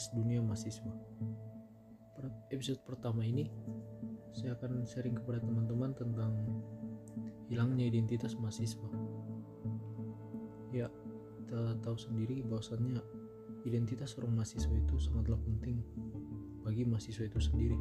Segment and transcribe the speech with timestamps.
[0.00, 0.92] podcast Dunia Mahasiswa.
[2.16, 3.52] Pada episode pertama ini,
[4.32, 6.40] saya akan sharing kepada teman-teman tentang
[7.52, 8.88] hilangnya identitas mahasiswa.
[10.72, 10.88] Ya,
[11.36, 12.96] kita tahu sendiri bahwasannya
[13.68, 15.84] identitas seorang mahasiswa itu sangatlah penting
[16.64, 17.76] bagi mahasiswa itu sendiri.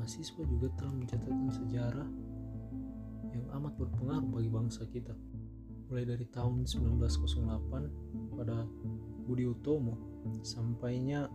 [0.00, 2.08] Mahasiswa juga telah mencatatkan sejarah
[3.36, 5.12] yang amat berpengaruh bagi bangsa kita.
[5.92, 8.64] Mulai dari tahun 1908 pada
[9.26, 9.98] Budi Utomo
[10.46, 11.26] sampainya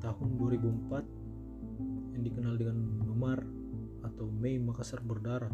[0.00, 3.44] tahun 2004 yang dikenal dengan Numar
[4.00, 5.52] atau Mei Makassar Berdarah.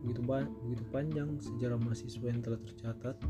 [0.00, 0.24] Begitu,
[0.64, 3.20] begitu panjang sejarah mahasiswa yang telah tercatat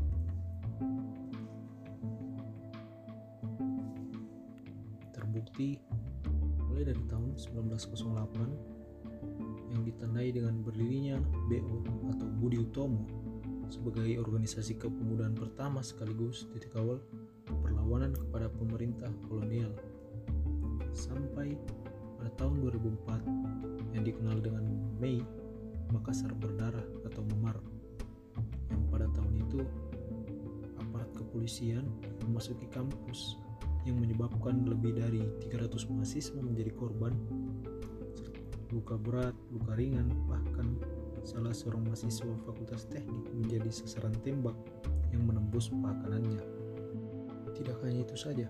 [5.11, 5.83] terbukti
[6.71, 11.19] mulai dari tahun 1908 yang ditandai dengan berdirinya
[11.51, 11.83] BO
[12.15, 13.30] atau Budi Utomo
[13.71, 16.99] sebagai organisasi kepemudaan pertama sekaligus titik awal
[17.63, 19.71] perlawanan kepada pemerintah kolonial.
[20.91, 21.55] Sampai
[22.19, 24.67] pada tahun 2004 yang dikenal dengan
[24.99, 25.23] Mei
[25.95, 27.55] Makassar Berdarah atau Memar.
[28.67, 29.59] Yang pada tahun itu
[30.75, 31.87] aparat kepolisian
[32.27, 33.39] memasuki kampus
[33.87, 37.15] yang menyebabkan lebih dari 300 mahasiswa menjadi korban.
[38.71, 40.79] Luka berat, luka ringan, bahkan
[41.21, 44.57] salah seorang mahasiswa fakultas teknik menjadi sasaran tembak
[45.13, 46.41] yang menembus pakanannya.
[47.53, 48.47] Tidak hanya itu saja,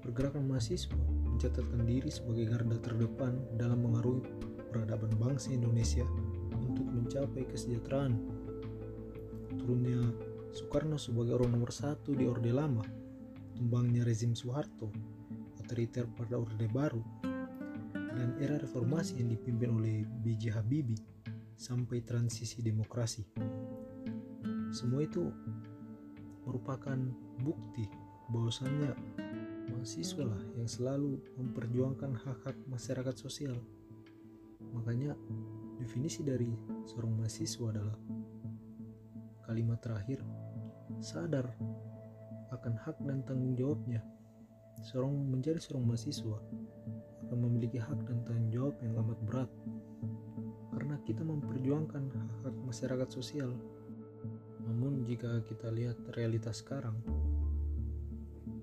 [0.00, 0.96] pergerakan mahasiswa
[1.36, 4.24] mencatatkan diri sebagai garda terdepan dalam mengaruhi
[4.72, 6.06] peradaban bangsa Indonesia
[6.56, 8.16] untuk mencapai kesejahteraan.
[9.60, 10.00] Turunnya
[10.56, 12.80] Soekarno sebagai orang nomor satu di Orde Lama,
[13.52, 14.88] tumbangnya rezim Soeharto,
[15.60, 17.04] otoriter pada Orde Baru,
[18.16, 20.56] dan era reformasi yang dipimpin oleh B.J.
[20.56, 20.96] Habibie
[21.56, 23.28] sampai transisi demokrasi.
[24.72, 25.28] Semua itu
[26.48, 26.96] merupakan
[27.44, 27.84] bukti
[28.32, 28.92] bahwasannya
[29.72, 33.56] mahasiswa lah yang selalu memperjuangkan hak-hak masyarakat sosial.
[34.72, 35.12] Makanya
[35.76, 36.50] definisi dari
[36.88, 37.96] seorang mahasiswa adalah
[39.46, 40.24] kalimat terakhir
[40.98, 41.46] sadar
[42.50, 44.02] akan hak dan tanggung jawabnya.
[44.86, 46.38] Seorang menjadi seorang mahasiswa
[47.26, 49.50] akan memiliki hak dan tanggung jawab yang amat berat
[50.70, 53.50] karena kita memperjuangkan hak-hak masyarakat sosial.
[54.62, 56.94] Namun jika kita lihat realitas sekarang,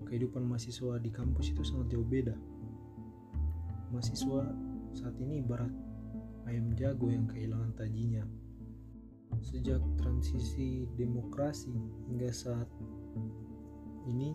[0.08, 2.38] kehidupan mahasiswa di kampus itu sangat jauh beda.
[3.92, 4.46] Mahasiswa
[4.96, 5.74] saat ini ibarat
[6.48, 8.24] ayam jago yang kehilangan tajinya.
[9.44, 11.76] Sejak transisi demokrasi
[12.08, 12.70] hingga saat
[14.08, 14.32] ini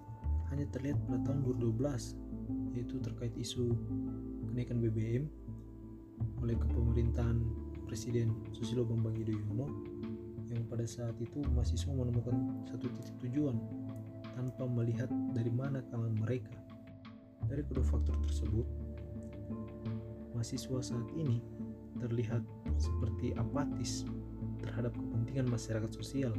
[0.53, 2.28] hanya terlihat pada tahun 2012
[2.75, 3.73] yaitu terkait isu
[4.51, 5.29] kenaikan BBM
[6.43, 7.43] oleh kepemerintahan
[7.89, 9.67] Presiden Susilo Bambang Yudhoyono
[10.49, 13.57] yang pada saat itu mahasiswa menemukan satu titik tujuan
[14.37, 16.53] tanpa melihat dari mana kalangan mereka.
[17.49, 18.67] Dari kedua faktor tersebut,
[20.37, 21.41] mahasiswa saat ini
[21.99, 22.45] terlihat
[22.79, 24.07] seperti apatis
[24.63, 26.33] terhadap kepentingan masyarakat sosial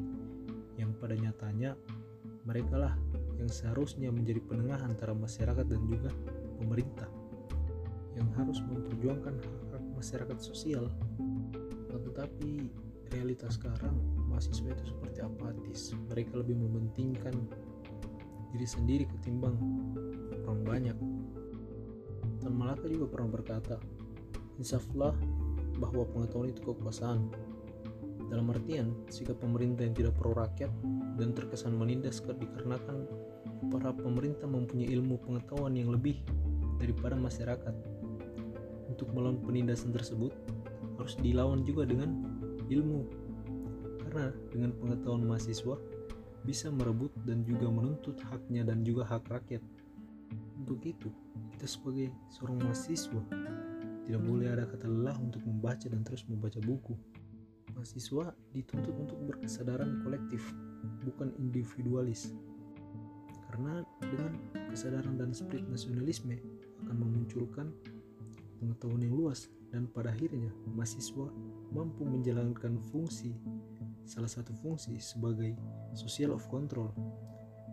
[0.80, 1.76] yang pada nyatanya
[2.48, 2.94] mereka lah
[3.40, 6.12] yang seharusnya menjadi penengah antara masyarakat dan juga
[6.60, 7.08] pemerintah
[8.20, 10.92] yang harus memperjuangkan hak-hak masyarakat sosial.
[11.90, 12.68] Tetapi
[13.16, 13.96] realitas sekarang
[14.28, 15.96] mahasiswa itu seperti apatis.
[16.12, 17.34] Mereka lebih mementingkan
[18.52, 19.56] diri sendiri ketimbang
[20.44, 20.98] orang banyak.
[22.44, 23.76] Tan Malaka juga pernah berkata,
[24.60, 25.16] insaflah
[25.80, 27.32] bahwa pengetahuan itu kekuasaan.
[28.30, 30.70] Dalam artian, sikap pemerintah yang tidak pro rakyat
[31.18, 33.08] dan terkesan menindas dikarenakan
[33.68, 36.24] para pemerintah mempunyai ilmu pengetahuan yang lebih
[36.80, 37.76] daripada masyarakat.
[38.88, 40.32] Untuk melawan penindasan tersebut
[40.96, 42.24] harus dilawan juga dengan
[42.72, 43.04] ilmu.
[44.08, 45.76] Karena dengan pengetahuan mahasiswa
[46.48, 49.64] bisa merebut dan juga menuntut haknya dan juga hak rakyat.
[50.60, 51.12] Untuk itu,
[51.56, 53.22] kita sebagai seorang mahasiswa
[54.08, 56.98] tidak boleh ada kata lelah untuk membaca dan terus membaca buku.
[57.78, 60.42] Mahasiswa dituntut untuk berkesadaran kolektif,
[61.06, 62.34] bukan individualis
[63.60, 64.32] karena dengan
[64.72, 66.40] kesadaran dan spirit nasionalisme
[66.88, 67.68] akan memunculkan
[68.56, 71.28] pengetahuan yang luas dan pada akhirnya mahasiswa
[71.76, 73.36] mampu menjalankan fungsi
[74.08, 75.60] salah satu fungsi sebagai
[75.92, 76.88] social of control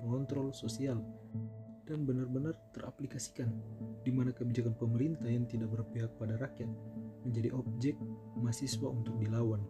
[0.03, 0.99] pengontrol sosial
[1.87, 3.47] dan benar-benar teraplikasikan
[4.03, 6.67] di mana kebijakan pemerintah yang tidak berpihak pada rakyat
[7.23, 7.95] menjadi objek
[8.35, 9.63] mahasiswa untuk dilawan.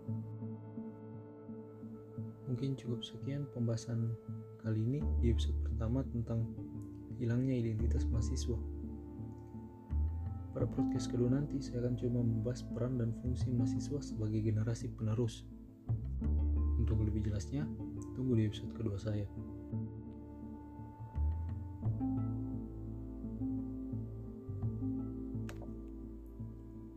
[2.49, 4.17] Mungkin cukup sekian pembahasan
[4.67, 6.43] kali ini di episode pertama tentang
[7.23, 8.59] hilangnya identitas mahasiswa.
[10.51, 15.47] Pada podcast kedua nanti, saya akan coba membahas peran dan fungsi mahasiswa sebagai generasi penerus.
[16.83, 17.63] Untuk lebih jelasnya,
[18.19, 19.23] tunggu di episode kedua saya.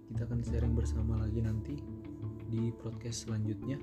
[0.10, 1.78] Kita akan sharing bersama lagi nanti
[2.50, 3.78] di podcast selanjutnya.